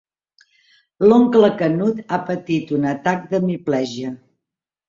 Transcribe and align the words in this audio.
L'oncle 1.07 1.51
Canut 1.59 2.01
ha 2.17 2.21
patit 2.31 2.75
un 2.79 2.89
atac 2.95 3.31
d'hemiplegia. 3.35 4.15